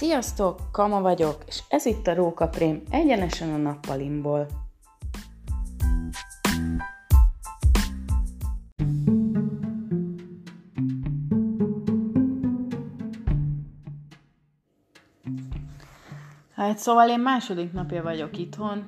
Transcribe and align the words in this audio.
Sziasztok, 0.00 0.60
Kama 0.72 1.00
vagyok, 1.00 1.42
és 1.46 1.62
ez 1.68 1.86
itt 1.86 2.06
a 2.06 2.14
Rókaprém 2.14 2.82
egyenesen 2.90 3.52
a 3.52 3.56
nappalimból. 3.56 4.46
Hát 16.54 16.78
szóval 16.78 17.08
én 17.08 17.20
második 17.20 17.72
napja 17.72 18.02
vagyok 18.02 18.38
itthon, 18.38 18.84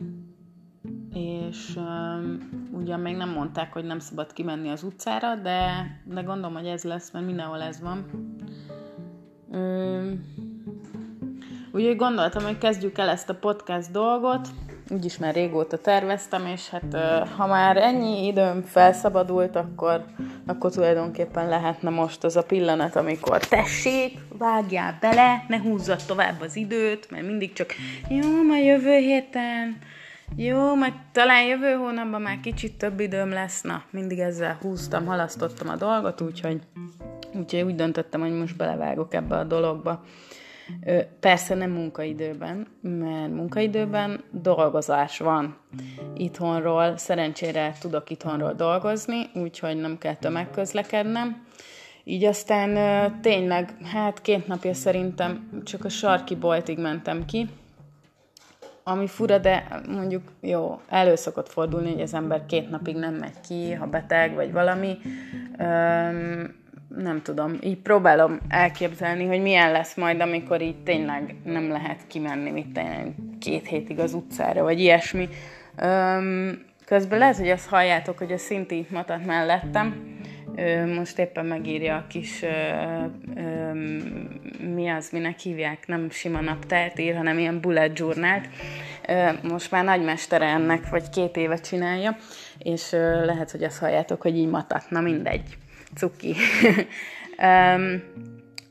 és 1.11 1.77
um, 1.77 2.69
ugyan 2.73 3.01
még 3.01 3.17
nem 3.17 3.31
mondták, 3.31 3.73
hogy 3.73 3.85
nem 3.85 3.99
szabad 3.99 4.33
kimenni 4.33 4.69
az 4.69 4.83
utcára, 4.83 5.35
de, 5.35 5.87
de 6.05 6.23
gondolom, 6.23 6.55
hogy 6.55 6.67
ez 6.67 6.85
lesz, 6.85 7.11
mert 7.11 7.27
mindenhol 7.27 7.61
ez 7.61 7.81
van. 7.81 8.05
Um, 9.49 10.42
Úgyhogy 11.75 11.97
gondoltam, 11.97 12.43
hogy 12.43 12.59
kezdjük 12.59 12.99
el 12.99 13.09
ezt 13.09 13.29
a 13.29 13.35
podcast 13.35 13.91
dolgot, 13.91 14.49
úgyis 14.91 15.19
már 15.19 15.35
régóta 15.35 15.79
terveztem, 15.79 16.47
és 16.47 16.69
hát 16.69 16.97
ha 17.37 17.47
már 17.47 17.77
ennyi 17.77 18.27
időm 18.27 18.63
felszabadult, 18.63 19.57
akkor, 19.57 20.05
akkor 20.47 20.71
tulajdonképpen 20.71 21.49
lehetne 21.49 21.91
most 21.91 22.25
az 22.25 22.37
a 22.37 22.43
pillanat, 22.43 22.97
amikor 22.97 23.47
tessék, 23.47 24.19
vágjál 24.39 24.97
bele, 25.01 25.45
ne 25.49 25.59
húzzad 25.59 26.01
tovább 26.07 26.41
az 26.41 26.57
időt, 26.57 27.11
mert 27.11 27.27
mindig 27.27 27.53
csak 27.53 27.75
jó, 28.09 28.43
majd 28.43 28.65
jövő 28.65 28.97
héten, 28.97 29.79
jó, 30.37 30.75
majd 30.75 30.95
talán 31.13 31.45
jövő 31.45 31.73
hónapban 31.73 32.23
már 32.23 32.41
kicsit 32.41 32.79
több 32.79 33.01
időm 33.01 33.31
lesz, 33.31 33.63
na, 33.63 33.83
mindig 33.91 34.19
ezzel 34.19 34.59
húztam, 34.61 35.07
halasztottam 35.07 35.69
a 35.69 35.77
dolgot, 35.77 36.21
úgyhogy, 36.21 36.61
úgyhogy 37.35 37.63
úgy 37.63 37.75
döntöttem, 37.75 38.21
hogy 38.21 38.33
most 38.33 38.57
belevágok 38.57 39.15
ebbe 39.15 39.37
a 39.37 39.45
dologba. 39.45 40.05
Persze 41.21 41.55
nem 41.55 41.71
munkaidőben, 41.71 42.67
mert 42.81 43.33
munkaidőben 43.33 44.25
dolgozás 44.31 45.19
van 45.19 45.57
itthonról. 46.15 46.97
Szerencsére 46.97 47.73
tudok 47.81 48.11
itthonról 48.11 48.53
dolgozni, 48.53 49.31
úgyhogy 49.35 49.77
nem 49.77 49.99
kell 49.99 50.15
tömegközlekednem. 50.15 51.47
Így 52.05 52.25
aztán 52.25 53.21
tényleg, 53.21 53.77
hát 53.93 54.21
két 54.21 54.47
napja 54.47 54.75
szerintem 54.75 55.61
csak 55.65 55.85
a 55.85 55.89
sarki 55.89 56.37
boltig 56.37 56.79
mentem 56.79 57.25
ki, 57.25 57.49
ami 58.85 59.07
fura, 59.07 59.39
de 59.39 59.81
mondjuk 59.89 60.23
jó, 60.41 60.81
elő 60.89 61.15
szokott 61.15 61.49
fordulni, 61.49 61.93
hogy 61.93 62.01
az 62.01 62.15
ember 62.15 62.47
két 62.47 62.71
napig 62.71 62.97
nem 62.97 63.15
megy 63.15 63.41
ki, 63.41 63.73
ha 63.73 63.87
beteg 63.87 64.35
vagy 64.35 64.53
valami 64.53 64.99
nem 66.97 67.23
tudom, 67.23 67.59
így 67.61 67.79
próbálom 67.79 68.39
elképzelni, 68.49 69.27
hogy 69.27 69.43
milyen 69.43 69.73
lesz 69.73 69.95
majd, 69.95 70.21
amikor 70.21 70.61
így 70.61 70.83
tényleg 70.83 71.35
nem 71.45 71.71
lehet 71.71 72.07
kimenni, 72.07 72.67
tényleg 72.73 73.15
két 73.41 73.67
hétig 73.67 73.99
az 73.99 74.15
utcára, 74.15 74.63
vagy 74.63 74.81
ilyesmi. 74.81 75.29
Öm, 75.77 76.63
közben 76.85 77.19
lehet, 77.19 77.37
hogy 77.37 77.49
azt 77.49 77.69
halljátok, 77.69 78.19
hogy 78.19 78.33
a 78.33 78.39
szinti 78.39 78.87
matat 78.91 79.27
mellettem, 79.27 80.11
most 80.97 81.19
éppen 81.19 81.47
megírja 81.47 81.97
a 81.97 82.07
kis, 82.09 82.43
ö, 82.43 82.49
ö, 83.37 83.73
mi 84.75 84.89
az, 84.89 85.11
minek 85.11 85.39
hívják, 85.39 85.87
nem 85.87 86.11
sima 86.11 86.41
naptárt 86.41 86.99
ír, 86.99 87.17
hanem 87.17 87.39
ilyen 87.39 87.61
bullet 87.61 87.99
journal 87.99 88.41
Most 89.43 89.71
már 89.71 89.85
nagymestere 89.85 90.47
ennek, 90.47 90.89
vagy 90.89 91.09
két 91.09 91.37
éve 91.37 91.57
csinálja, 91.57 92.17
és 92.59 92.93
ö, 92.93 93.25
lehet, 93.25 93.51
hogy 93.51 93.63
azt 93.63 93.79
halljátok, 93.79 94.23
hogy 94.23 94.37
így 94.37 94.49
matat, 94.49 94.91
na 94.91 95.01
mindegy 95.01 95.57
cuki. 95.95 96.35
um, 97.77 98.03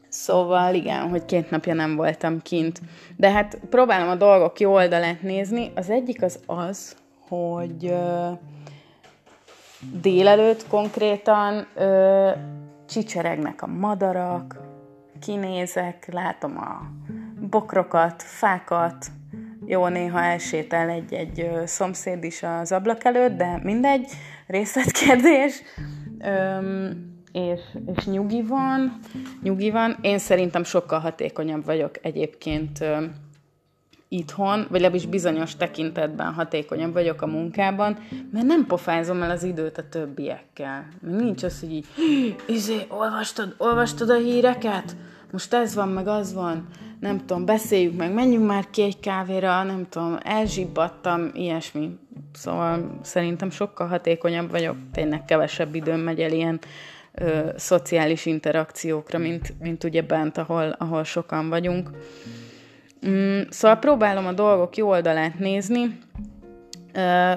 szóval 0.10 0.74
igen, 0.74 1.10
hogy 1.10 1.26
két 1.26 1.50
napja 1.50 1.74
nem 1.74 1.96
voltam 1.96 2.42
kint. 2.42 2.82
De 3.18 3.32
hát 3.32 3.60
próbálom 3.70 4.10
a 4.10 4.16
dolgok 4.16 4.60
jó 4.60 4.74
oldalát 4.74 5.22
nézni. 5.22 5.72
Az 5.76 5.90
egyik 5.90 6.22
az 6.22 6.40
az, 6.46 6.96
hogy 7.28 7.84
uh, 7.84 8.38
délelőtt 10.02 10.68
konkrétan 10.68 11.68
uh, 11.76 12.32
csicseregnek 12.90 13.62
a 13.62 13.68
madarak, 13.68 14.60
kinézek, 15.22 16.08
látom 16.12 16.58
a 16.58 16.82
bokrokat, 17.50 18.24
fákat, 18.24 19.06
jó, 19.66 19.88
néha 19.88 20.22
elsétál 20.22 20.90
egy-egy 20.90 21.50
szomszéd 21.66 22.24
is 22.24 22.44
az 22.44 22.72
ablak 22.72 23.04
előtt, 23.04 23.38
de 23.38 23.60
mindegy, 23.64 24.12
részletkérdés. 24.48 25.62
Öm, 26.20 27.11
és, 27.32 27.62
és 27.96 28.06
nyugi 28.06 28.42
van, 28.42 29.00
nyugi 29.44 29.70
van. 29.70 29.98
Én 30.02 30.18
szerintem 30.18 30.64
sokkal 30.64 31.00
hatékonyabb 31.00 31.66
vagyok 31.66 32.06
egyébként 32.06 32.84
itthon, 34.14 34.60
vagy 34.70 34.82
legalábbis 34.82 35.06
bizonyos 35.06 35.56
tekintetben 35.56 36.34
hatékonyabb 36.34 36.94
vagyok 36.94 37.22
a 37.22 37.28
munkában, 37.28 37.98
mert 38.32 38.46
nem 38.46 38.66
pofázom 38.66 39.22
el 39.22 39.32
az 39.32 39.44
időt 39.44 39.78
a 39.78 39.90
többiekkel. 39.90 40.88
Nincs 41.02 41.44
az, 41.44 41.60
hogy 41.60 41.72
így, 41.72 41.86
izé, 42.48 42.86
olvastad, 42.88 43.56
olvastad 43.58 44.10
a 44.10 44.16
híreket? 44.16 44.96
Most 45.32 45.54
ez 45.54 45.76
van, 45.76 45.90
meg 45.90 46.08
az 46.08 46.34
van, 46.34 46.68
nem 47.00 47.18
tudom, 47.26 47.46
beszéljük 47.46 47.98
meg, 47.98 48.14
menjünk 48.14 48.48
már 48.48 48.70
ki 48.70 48.82
egy 48.82 49.00
kávéra, 49.00 49.64
nem 49.64 49.86
tudom, 49.90 50.18
elzsibbadtam, 50.24 51.30
ilyesmi. 51.34 51.98
Szóval 52.34 53.00
szerintem 53.02 53.50
sokkal 53.50 53.88
hatékonyabb 53.88 54.52
vagyok, 54.52 54.76
tényleg 54.92 55.26
kevesebb 55.26 55.76
időm 55.76 56.00
megy 56.00 56.20
el 56.20 56.32
ilyen 56.32 56.60
ö, 57.14 57.50
szociális 57.56 58.26
interakciókra, 58.26 59.18
mint, 59.18 59.54
mint 59.60 59.84
ugye 59.84 60.02
bent, 60.02 60.38
ahol, 60.38 60.76
ahol 60.78 61.04
sokan 61.04 61.50
vagyunk. 61.50 61.90
Mm, 63.08 63.42
szóval 63.50 63.78
próbálom 63.78 64.26
a 64.26 64.34
dolgok 64.34 64.78
jó 64.78 64.90
oldalát 64.90 65.40
nézni. 65.40 65.98
Ö, 66.94 67.34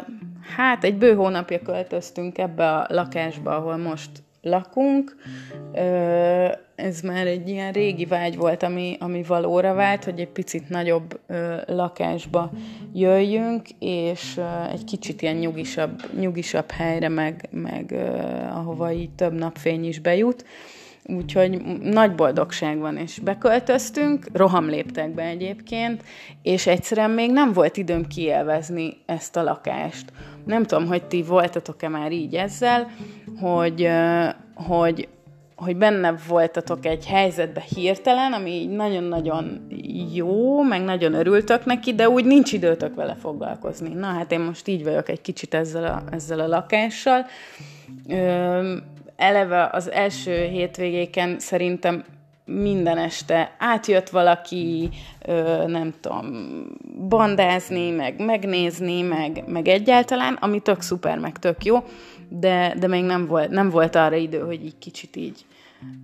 hát 0.57 0.85
egy 0.85 0.97
bő 0.99 1.15
hónapja 1.15 1.62
költöztünk 1.62 2.39
ebbe 2.39 2.73
a 2.73 2.87
lakásba, 2.89 3.57
ahol 3.57 3.77
most 3.77 4.11
lakunk. 4.44 5.16
Ez 6.75 7.00
már 7.00 7.27
egy 7.27 7.49
ilyen 7.49 7.72
régi 7.72 8.05
vágy 8.05 8.37
volt, 8.37 8.62
ami, 8.62 8.97
ami 9.00 9.22
valóra 9.22 9.75
vált, 9.75 10.05
hogy 10.05 10.21
egy 10.21 10.28
picit 10.28 10.69
nagyobb 10.69 11.21
lakásba 11.66 12.50
jöjjünk, 12.93 13.69
és 13.78 14.41
egy 14.72 14.84
kicsit 14.84 15.22
ilyen 15.22 15.37
nyugisabb, 15.37 16.03
nyugisabb 16.19 16.71
helyre, 16.71 17.09
meg, 17.09 17.49
meg 17.50 17.94
ahova 18.50 18.93
így 18.93 19.10
több 19.10 19.32
napfény 19.32 19.84
is 19.84 19.99
bejut. 19.99 20.44
Úgyhogy 21.06 21.62
nagy 21.82 22.15
boldogság 22.15 22.78
van, 22.78 22.97
és 22.97 23.19
beköltöztünk, 23.19 24.26
rohamléptekbe 24.32 25.22
egyébként, 25.22 26.03
és 26.42 26.66
egyszerűen 26.66 27.10
még 27.10 27.32
nem 27.32 27.53
volt 27.53 27.76
időm 27.76 28.06
kielvezni 28.06 28.97
ezt 29.06 29.37
a 29.37 29.43
lakást. 29.43 30.12
Nem 30.44 30.62
tudom, 30.62 30.87
hogy 30.87 31.04
ti 31.04 31.22
voltatok-e 31.22 31.88
már 31.88 32.12
így 32.12 32.34
ezzel, 32.34 32.91
hogy, 33.41 33.88
hogy 34.54 35.09
hogy 35.56 35.76
benne 35.76 36.14
voltatok 36.28 36.87
egy 36.87 37.06
helyzetbe 37.06 37.64
hirtelen, 37.75 38.32
ami 38.32 38.66
nagyon-nagyon 38.66 39.66
jó, 40.12 40.62
meg 40.62 40.82
nagyon 40.84 41.14
örültök 41.14 41.64
neki, 41.64 41.94
de 41.94 42.09
úgy 42.09 42.25
nincs 42.25 42.53
időtök 42.53 42.94
vele 42.94 43.16
foglalkozni. 43.20 43.94
Na 43.94 44.06
hát 44.06 44.32
én 44.32 44.41
most 44.41 44.69
így 44.69 44.84
vagyok 44.84 45.09
egy 45.09 45.20
kicsit 45.20 45.54
ezzel 45.54 45.84
a, 45.84 46.14
ezzel 46.14 46.41
a 46.41 46.47
lakással. 46.47 47.26
Ö, 48.09 48.76
eleve 49.16 49.69
az 49.72 49.91
első 49.91 50.44
hétvégéken 50.44 51.38
szerintem 51.38 52.04
minden 52.44 52.98
este 52.98 53.54
átjött 53.58 54.08
valaki, 54.08 54.91
ö, 55.26 55.66
nem 55.66 55.94
tudom, 56.00 56.26
bandázni, 57.08 57.91
meg 57.91 58.25
megnézni, 58.25 59.02
meg, 59.02 59.44
meg 59.47 59.69
egyáltalán, 59.69 60.34
ami 60.34 60.60
tök 60.60 60.80
szuper, 60.80 61.19
meg 61.19 61.38
tök 61.38 61.64
jó, 61.64 61.84
de, 62.28 62.75
de 62.78 62.87
még 62.87 63.05
nem 63.05 63.26
volt, 63.26 63.50
nem 63.50 63.70
volt 63.70 63.94
arra 63.94 64.16
idő, 64.16 64.38
hogy 64.38 64.64
így 64.64 64.78
kicsit 64.78 65.17
így 65.17 65.44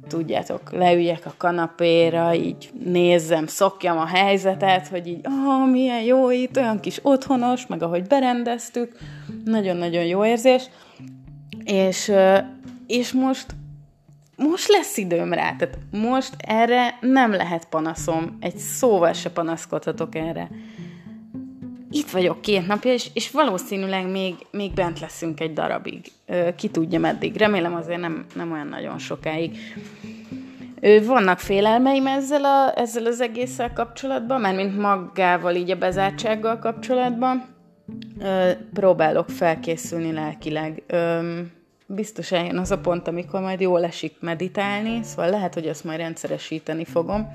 tudjátok, 0.09 0.73
leüljek 0.73 1.27
a 1.27 1.35
kanapéra, 1.37 2.35
így 2.35 2.71
nézzem, 2.85 3.47
szokjam 3.47 3.99
a 3.99 4.07
helyzetet, 4.07 4.89
hogy 4.89 5.07
így, 5.07 5.21
ah, 5.23 5.71
milyen 5.71 6.03
jó 6.03 6.31
itt, 6.31 6.57
olyan 6.57 6.81
kis 6.81 6.99
otthonos, 7.03 7.67
meg 7.67 7.83
ahogy 7.83 8.07
berendeztük, 8.07 8.97
nagyon-nagyon 9.45 10.05
jó 10.05 10.25
érzés, 10.25 10.71
és, 11.65 12.13
és 12.91 13.13
most 13.13 13.47
most 14.37 14.69
lesz 14.69 14.97
időm 14.97 15.33
rá, 15.33 15.57
tehát 15.57 15.79
most 15.91 16.35
erre 16.39 16.99
nem 17.01 17.33
lehet 17.33 17.65
panaszom, 17.69 18.37
egy 18.41 18.57
szóval 18.57 19.13
se 19.13 19.31
panaszkodhatok 19.31 20.15
erre 20.15 20.49
itt 21.91 22.11
vagyok 22.11 22.41
két 22.41 22.67
napja, 22.67 22.93
és, 22.93 23.11
és 23.15 23.31
valószínűleg 23.31 24.11
még, 24.11 24.35
még 24.51 24.73
bent 24.73 25.01
leszünk 25.01 25.41
egy 25.41 25.53
darabig. 25.53 26.13
Ki 26.57 26.69
tudja 26.69 27.01
meddig. 27.01 27.37
Remélem 27.37 27.75
azért 27.75 28.01
nem, 28.01 28.25
nem 28.35 28.53
olyan 28.53 28.67
nagyon 28.67 28.99
sokáig. 28.99 29.59
Vannak 31.07 31.39
félelmeim 31.39 32.07
ezzel, 32.07 32.45
a, 32.45 32.79
ezzel 32.79 33.07
az 33.07 33.21
egésszel 33.21 33.73
kapcsolatban, 33.73 34.41
mert 34.41 34.57
mint 34.57 34.79
magával, 34.79 35.55
így 35.55 35.71
a 35.71 35.77
bezártsággal 35.77 36.59
kapcsolatban. 36.59 37.45
Próbálok 38.73 39.29
felkészülni 39.29 40.13
lelkileg. 40.13 40.83
Biztos 41.95 42.33
eljön 42.33 42.59
az 42.59 42.71
a 42.71 42.79
pont, 42.79 43.09
amikor 43.09 43.41
majd 43.41 43.61
jól 43.61 43.85
esik 43.85 44.17
meditálni, 44.21 45.03
szóval 45.03 45.31
lehet, 45.31 45.55
hogy 45.55 45.69
azt 45.69 45.85
majd 45.85 45.99
rendszeresíteni 45.99 46.85
fogom 46.85 47.29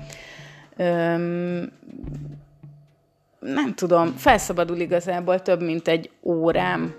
Öm, 0.76 1.72
nem 3.40 3.74
tudom, 3.74 4.12
felszabadul 4.16 4.76
igazából 4.76 5.42
több, 5.42 5.62
mint 5.62 5.88
egy 5.88 6.10
órám. 6.22 6.94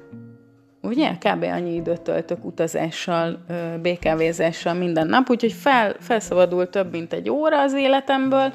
Ugye? 0.81 1.17
Kb. 1.19 1.43
annyi 1.43 1.75
időt 1.75 2.01
töltök 2.01 2.45
utazással, 2.45 3.45
békávézással 3.81 4.73
minden 4.73 5.07
nap, 5.07 5.29
úgyhogy 5.29 5.51
fel, 5.51 5.95
felszabadul 5.99 6.69
több, 6.69 6.91
mint 6.91 7.13
egy 7.13 7.29
óra 7.29 7.61
az 7.61 7.73
életemből. 7.73 8.53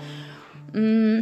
Mm, 0.79 1.19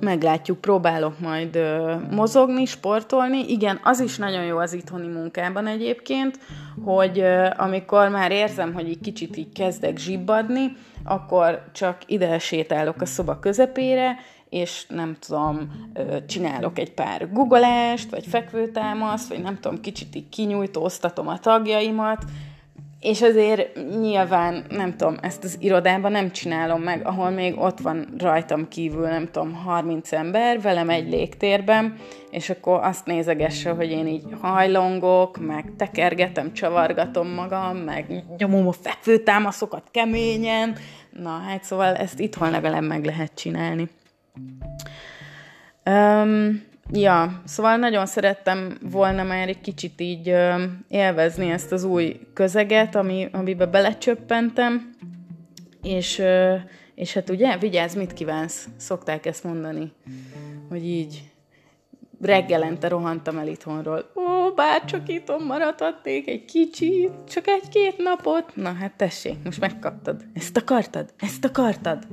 meglátjuk, 0.00 0.60
próbálok 0.60 1.20
majd 1.20 1.56
ö, 1.56 1.94
mozogni, 2.10 2.64
sportolni. 2.64 3.50
Igen, 3.50 3.80
az 3.82 4.00
is 4.00 4.16
nagyon 4.16 4.44
jó 4.44 4.58
az 4.58 4.72
itthoni 4.72 5.06
munkában 5.06 5.66
egyébként, 5.66 6.38
hogy 6.84 7.18
ö, 7.18 7.46
amikor 7.56 8.08
már 8.08 8.30
érzem, 8.30 8.74
hogy 8.74 8.88
egy 8.88 9.00
kicsit 9.00 9.36
így 9.36 9.52
kezdek 9.52 9.98
zsibbadni, 9.98 10.76
akkor 11.04 11.62
csak 11.72 11.96
ide 12.06 12.38
sétálok 12.38 13.00
a 13.00 13.06
szoba 13.06 13.38
közepére, 13.38 14.16
és 14.48 14.86
nem 14.88 15.16
tudom, 15.26 15.70
csinálok 16.26 16.78
egy 16.78 16.92
pár 16.92 17.32
googleást, 17.32 18.10
vagy 18.10 18.26
fekvőtámaszt, 18.26 19.28
vagy 19.28 19.42
nem 19.42 19.58
tudom, 19.60 19.80
kicsit 19.80 20.14
így 20.14 20.28
kinyújtóztatom 20.28 21.28
a 21.28 21.38
tagjaimat, 21.38 22.24
és 23.00 23.22
azért 23.22 23.78
nyilván, 24.00 24.64
nem 24.68 24.96
tudom, 24.96 25.16
ezt 25.22 25.44
az 25.44 25.56
irodában 25.60 26.12
nem 26.12 26.30
csinálom 26.30 26.82
meg, 26.82 27.06
ahol 27.06 27.30
még 27.30 27.58
ott 27.58 27.78
van 27.78 28.14
rajtam 28.18 28.68
kívül, 28.68 29.08
nem 29.08 29.28
tudom, 29.30 29.54
30 29.54 30.12
ember, 30.12 30.60
velem 30.60 30.90
egy 30.90 31.08
légtérben, 31.08 31.96
és 32.30 32.50
akkor 32.50 32.80
azt 32.82 33.06
nézegesse, 33.06 33.70
hogy 33.70 33.90
én 33.90 34.06
így 34.06 34.24
hajlongok, 34.40 35.46
meg 35.46 35.72
tekergetem, 35.76 36.52
csavargatom 36.52 37.28
magam, 37.28 37.76
meg 37.76 38.24
nyomom 38.38 38.68
a 38.68 38.72
fekvőtámaszokat 38.72 39.88
keményen. 39.90 40.76
Na, 41.10 41.42
hát 41.48 41.64
szóval 41.64 41.94
ezt 41.94 42.20
itthon 42.20 42.50
legalább 42.50 42.84
meg 42.86 43.04
lehet 43.04 43.34
csinálni. 43.34 43.88
Um, 45.84 46.67
ja, 46.92 47.42
szóval 47.44 47.76
nagyon 47.76 48.06
szerettem 48.06 48.78
volna 48.90 49.22
már 49.22 49.48
egy 49.48 49.60
kicsit 49.60 50.00
így 50.00 50.34
élvezni 50.88 51.50
ezt 51.50 51.72
az 51.72 51.84
új 51.84 52.20
közeget, 52.34 52.94
ami, 52.94 53.28
amibe 53.32 53.66
belecsöppentem, 53.66 54.90
és, 55.82 56.22
és 56.94 57.14
hát 57.14 57.30
ugye, 57.30 57.58
vigyázz, 57.58 57.94
mit 57.94 58.12
kívánsz? 58.12 58.68
Szokták 58.76 59.26
ezt 59.26 59.44
mondani, 59.44 59.92
hogy 60.68 60.84
így 60.84 61.22
reggelente 62.20 62.88
rohantam 62.88 63.38
el 63.38 63.46
itthonról. 63.46 64.10
Ó, 64.14 64.54
bár 64.54 64.84
csak 64.84 65.08
itthon 65.08 65.42
maradhatnék 65.42 66.28
egy 66.28 66.44
kicsit, 66.44 67.10
csak 67.28 67.46
egy-két 67.46 67.98
napot. 67.98 68.56
Na 68.56 68.72
hát 68.72 68.92
tessék, 68.96 69.36
most 69.44 69.60
megkaptad. 69.60 70.24
Ezt 70.34 70.56
akartad? 70.56 71.12
Ezt 71.18 71.44
akartad? 71.44 72.06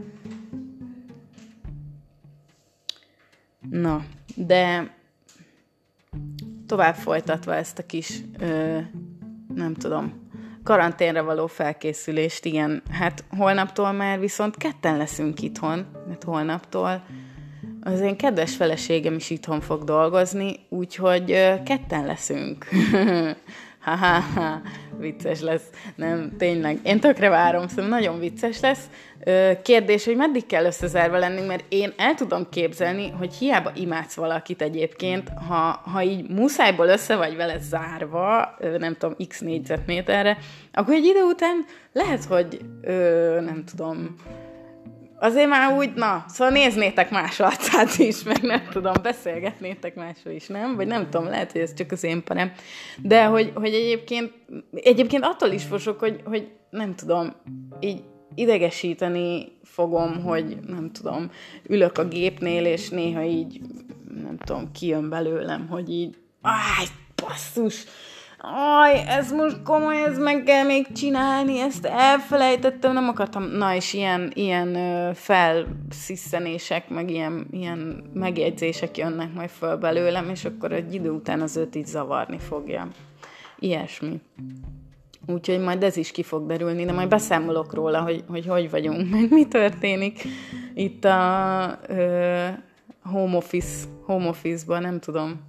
Na, 3.82 4.04
de 4.36 4.94
tovább 6.68 6.96
folytatva 6.96 7.56
ezt 7.56 7.80
a 7.80 7.86
kis, 7.86 8.22
ö, 8.40 8.78
nem 9.56 9.74
tudom, 9.74 10.30
karanténre 10.64 11.22
való 11.22 11.48
felkészülést, 11.48 12.46
igen, 12.46 12.82
hát 12.92 13.24
holnaptól 13.38 13.92
már 13.92 14.20
viszont 14.20 14.58
ketten 14.58 14.98
leszünk 14.98 15.42
itthon, 15.42 15.86
mert 16.08 16.24
holnaptól 16.24 17.04
az 17.82 18.00
én 18.00 18.18
kedves 18.18 18.56
feleségem 18.56 19.14
is 19.14 19.30
itthon 19.30 19.62
fog 19.62 19.84
dolgozni, 19.84 20.60
úgyhogy 20.70 21.26
ketten 21.64 22.06
leszünk. 22.06 22.66
ha-ha-ha, 23.86 24.62
vicces 24.98 25.42
lesz. 25.42 25.70
Nem, 25.96 26.32
tényleg. 26.38 26.80
Én 26.84 27.00
tökre 27.00 27.30
várom, 27.30 27.68
szóval 27.68 27.88
nagyon 27.88 28.20
vicces 28.20 28.60
lesz. 28.60 28.90
Kérdés, 29.62 30.06
hogy 30.06 30.16
meddig 30.16 30.46
kell 30.46 30.66
összezárva 30.66 31.18
lenni, 31.18 31.42
mert 31.42 31.64
én 31.70 31.94
el 31.98 32.14
tudom 32.14 32.50
képzelni, 32.50 33.10
hogy 33.10 33.34
hiába 33.34 33.72
imádsz 33.76 34.16
valakit 34.16 34.62
egyébként, 34.62 35.30
ha, 35.48 35.82
ha 35.92 36.02
így 36.02 36.30
muszájból 36.30 36.88
össze 36.88 37.16
vagy 37.16 37.36
vele 37.36 37.58
zárva, 37.60 38.56
nem 38.78 38.96
tudom, 38.98 39.16
x 39.28 39.40
négyzetméterre, 39.40 40.38
akkor 40.74 40.94
egy 40.94 41.06
idő 41.06 41.22
után 41.22 41.66
lehet, 41.92 42.24
hogy 42.24 42.60
nem 43.46 43.64
tudom, 43.66 44.16
azért 45.20 45.50
már 45.50 45.78
úgy, 45.78 45.94
na, 45.94 46.26
szóval 46.28 46.54
néznétek 46.54 47.10
más 47.10 47.40
arcát 47.40 47.98
is, 47.98 48.24
meg 48.24 48.42
nem 48.42 48.68
tudom, 48.72 48.94
beszélgetnétek 49.02 49.96
másról 49.96 50.34
is, 50.34 50.48
nem? 50.48 50.76
Vagy 50.76 50.88
nem 50.88 51.10
tudom, 51.10 51.28
lehet, 51.28 51.52
hogy 51.52 51.62
ez 51.62 51.74
csak 51.74 51.92
az 51.92 52.04
én 52.04 52.24
parem. 52.24 52.52
De 53.02 53.26
hogy, 53.26 53.52
hogy 53.56 53.74
egyébként, 53.74 54.32
egyébként 54.72 55.24
attól 55.24 55.50
is 55.50 55.64
fosok, 55.64 56.00
hogy, 56.00 56.22
hogy 56.24 56.52
nem 56.70 56.96
tudom, 56.96 57.34
így 57.80 58.04
idegesíteni 58.36 59.58
fogom, 59.64 60.24
hogy 60.24 60.58
nem 60.68 60.92
tudom, 60.92 61.32
ülök 61.68 61.98
a 61.98 62.08
gépnél, 62.08 62.66
és 62.66 62.90
néha 62.90 63.24
így, 63.24 63.62
nem 64.24 64.38
tudom, 64.38 64.72
kijön 64.72 65.10
belőlem, 65.10 65.68
hogy 65.68 65.90
így, 65.90 66.18
áj, 66.42 66.86
basszus, 67.16 67.84
aj, 68.54 69.04
ez 69.08 69.32
most 69.32 69.62
komoly, 69.64 70.04
ez 70.04 70.18
meg 70.18 70.44
kell 70.44 70.64
még 70.64 70.92
csinálni, 70.92 71.60
ezt 71.60 71.86
elfelejtettem, 71.86 72.94
nem 72.94 73.08
akartam. 73.08 73.44
Na, 73.44 73.76
és 73.76 73.94
ilyen, 73.94 74.32
ilyen 74.34 74.78
felsziszenések, 75.14 76.90
meg 76.90 77.10
ilyen, 77.10 77.48
ilyen 77.52 78.04
megjegyzések 78.14 78.98
jönnek 78.98 79.34
majd 79.34 79.50
föl 79.50 79.76
belőlem, 79.76 80.30
és 80.30 80.46
akkor 80.46 80.72
egy 80.72 80.94
idő 80.94 81.10
után 81.10 81.42
az 81.42 81.58
őt 81.58 81.76
így 81.76 81.86
zavarni 81.86 82.40
fogja. 82.40 82.88
Ilyesmi. 83.60 84.22
Úgyhogy 85.28 85.60
majd 85.60 85.84
ez 85.84 85.98
is 85.98 86.12
ki 86.12 86.24
fog 86.24 86.46
derülni, 86.46 86.86
de 86.86 86.92
majd 86.92 87.10
beszámolok 87.10 87.74
róla, 87.74 88.02
hogy 88.02 88.24
hogy, 88.28 88.46
hogy 88.46 88.70
vagyunk, 88.70 89.10
meg 89.16 89.32
mi 89.32 89.48
történik 89.48 90.24
itt 90.74 91.06
a 91.06 91.80
ö, 91.88 92.48
home 93.04 93.36
office, 93.36 93.86
home 94.06 94.28
office-ban, 94.28 94.82
nem 94.82 95.00
tudom. 95.00 95.40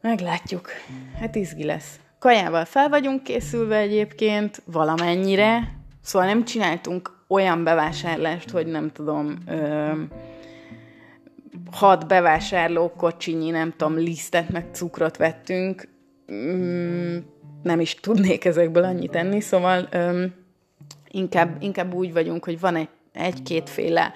Meglátjuk. 0.00 0.68
Hát 1.18 1.34
izgi 1.34 1.64
lesz. 1.64 2.00
Kajával 2.18 2.64
fel 2.64 2.88
vagyunk 2.88 3.22
készülve 3.22 3.76
egyébként, 3.76 4.62
valamennyire. 4.64 5.74
Szóval 6.02 6.28
nem 6.28 6.44
csináltunk 6.44 7.24
olyan 7.28 7.64
bevásárlást, 7.64 8.50
hogy 8.50 8.66
nem 8.66 8.90
tudom, 8.92 9.38
ö, 9.46 9.92
hat 11.70 12.06
bevásárló 12.06 12.92
kocsinyi, 12.96 13.50
nem 13.50 13.74
tudom, 13.76 13.96
lisztet, 13.96 14.48
meg 14.48 14.66
cukrot 14.72 15.16
vettünk. 15.16 15.88
Mm, 16.32 17.16
nem 17.62 17.80
is 17.80 17.94
tudnék 17.94 18.44
ezekből 18.44 18.84
annyit 18.84 19.14
enni, 19.14 19.40
szóval 19.40 19.88
ö, 19.90 20.24
inkább, 21.08 21.56
inkább 21.62 21.94
úgy 21.94 22.12
vagyunk, 22.12 22.44
hogy 22.44 22.60
van 22.60 22.76
egy, 22.76 22.88
egy-kétféle 23.12 24.12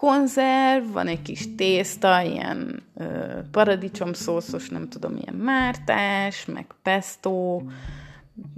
konzerv, 0.00 0.92
van 0.92 1.06
egy 1.06 1.22
kis 1.22 1.54
tészta, 1.56 2.22
ilyen 2.22 2.82
ö, 2.96 3.04
paradicsomszószos, 3.50 4.68
nem 4.68 4.88
tudom, 4.88 5.16
ilyen 5.16 5.34
mártás, 5.34 6.44
meg 6.44 6.66
pesto, 6.82 7.62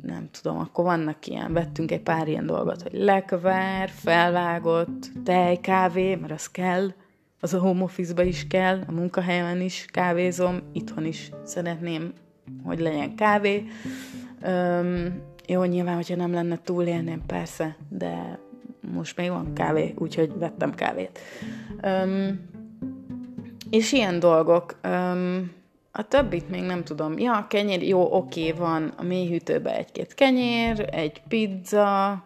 nem 0.02 0.28
tudom, 0.30 0.58
akkor 0.58 0.84
vannak 0.84 1.26
ilyen, 1.26 1.52
vettünk 1.52 1.90
egy 1.90 2.00
pár 2.00 2.28
ilyen 2.28 2.46
dolgot, 2.46 2.82
hogy 2.82 2.92
lekver, 2.92 3.88
felvágott, 3.88 5.10
tej, 5.24 5.56
kávé, 5.56 6.14
mert 6.14 6.32
az 6.32 6.46
kell, 6.46 6.92
az 7.40 7.54
a 7.54 7.58
home 7.58 7.82
office 7.82 8.24
is 8.24 8.46
kell, 8.46 8.80
a 8.86 8.92
munkahelyen 8.92 9.60
is 9.60 9.86
kávézom, 9.90 10.60
itthon 10.72 11.04
is 11.04 11.30
szeretném, 11.44 12.12
hogy 12.64 12.80
legyen 12.80 13.14
kávé. 13.14 13.66
Öm, 14.42 15.20
jó, 15.46 15.64
nyilván, 15.64 15.94
hogyha 15.94 16.16
nem 16.16 16.32
lenne 16.32 16.58
túlélném, 16.64 17.22
persze, 17.26 17.76
de 17.88 18.38
most 18.94 19.16
még 19.16 19.28
van 19.28 19.52
kávé, 19.54 19.94
úgyhogy 19.98 20.38
vettem 20.38 20.74
kávét. 20.74 21.18
Um, 21.82 22.50
és 23.70 23.92
ilyen 23.92 24.18
dolgok. 24.18 24.78
Um, 24.84 25.52
a 25.92 26.08
többit 26.08 26.48
még 26.48 26.62
nem 26.62 26.84
tudom. 26.84 27.18
Ja, 27.18 27.46
kenyér, 27.48 27.82
jó, 27.82 28.16
oké, 28.16 28.52
van 28.52 28.92
a 28.96 29.02
mélyhűtőbe 29.02 29.76
egy-két 29.76 30.14
kenyér, 30.14 30.88
egy 30.92 31.22
pizza, 31.28 32.24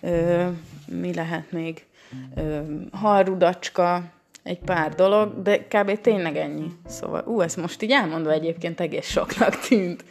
ö, 0.00 0.46
mi 0.86 1.14
lehet 1.14 1.52
még, 1.52 1.86
ö, 2.34 2.58
halrudacska, 2.92 4.02
egy 4.42 4.58
pár 4.58 4.94
dolog, 4.94 5.42
de 5.42 5.66
kb. 5.66 6.00
tényleg 6.00 6.36
ennyi. 6.36 6.66
Szóval, 6.86 7.24
ú, 7.26 7.40
ezt 7.40 7.56
most 7.56 7.82
így 7.82 7.90
elmondva 7.90 8.32
egyébként 8.32 8.80
egész 8.80 9.08
soknak 9.08 9.58
tűnt. 9.58 10.04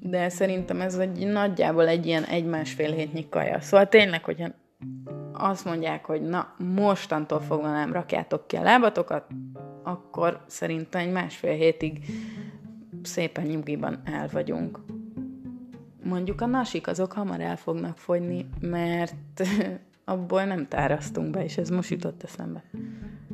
De 0.00 0.28
szerintem 0.28 0.80
ez 0.80 0.94
egy 0.94 1.26
nagyjából 1.26 1.88
egy 1.88 2.06
ilyen 2.06 2.24
egy-másfél 2.24 2.92
hétnyi 2.92 3.28
kaja. 3.28 3.60
Szóval 3.60 3.88
tényleg, 3.88 4.24
hogyha 4.24 4.48
azt 5.38 5.64
mondják, 5.64 6.04
hogy 6.04 6.22
na, 6.22 6.54
mostantól 6.74 7.40
fogva 7.40 7.72
nem 7.72 7.92
rakjátok 7.92 8.46
ki 8.46 8.56
a 8.56 8.62
lábatokat, 8.62 9.24
akkor 9.82 10.40
szerintem 10.46 11.00
egy 11.00 11.12
másfél 11.12 11.52
hétig 11.52 12.04
szépen 13.02 13.44
nyugiban 13.44 14.00
el 14.04 14.28
vagyunk. 14.32 14.78
Mondjuk 16.02 16.40
a 16.40 16.46
nasik 16.46 16.86
azok 16.86 17.12
hamar 17.12 17.40
el 17.40 17.56
fognak 17.56 17.98
fogyni, 17.98 18.48
mert 18.60 19.46
abból 20.04 20.44
nem 20.44 20.68
tárasztunk 20.68 21.30
be, 21.30 21.44
és 21.44 21.56
ez 21.56 21.68
most 21.68 21.90
jutott 21.90 22.22
eszembe. 22.22 22.62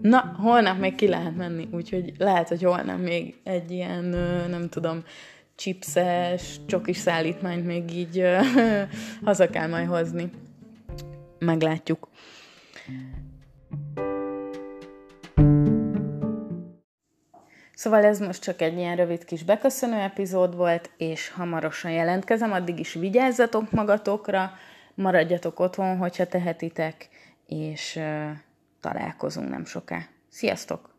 Na, 0.03 0.35
holnap 0.39 0.79
még 0.79 0.95
ki 0.95 1.09
lehet 1.09 1.37
menni, 1.37 1.69
úgyhogy 1.73 2.13
lehet, 2.19 2.49
hogy 2.49 2.63
holnap 2.63 2.99
még 2.99 3.41
egy 3.43 3.71
ilyen, 3.71 4.05
nem 4.51 4.69
tudom, 4.69 5.03
chipses, 5.55 6.61
csokis 6.67 6.97
szállítmányt 6.97 7.67
még 7.67 7.97
így 7.97 8.25
haza 9.25 9.51
kell 9.51 9.69
majd 9.69 9.89
hozni 9.89 10.31
meglátjuk. 11.45 12.09
Szóval 17.75 18.05
ez 18.05 18.21
most 18.21 18.43
csak 18.43 18.61
egy 18.61 18.77
ilyen 18.77 18.97
rövid 18.97 19.25
kis 19.25 19.43
beköszönő 19.43 19.97
epizód 19.97 20.57
volt, 20.57 20.91
és 20.97 21.29
hamarosan 21.29 21.91
jelentkezem, 21.91 22.53
addig 22.53 22.79
is 22.79 22.93
vigyázzatok 22.93 23.71
magatokra, 23.71 24.53
maradjatok 24.95 25.61
otthon, 25.61 25.97
hogyha 25.97 26.27
tehetitek, 26.27 27.09
és 27.47 28.01
találkozunk 28.81 29.49
nem 29.49 29.65
soká. 29.65 30.09
Sziasztok! 30.29 30.94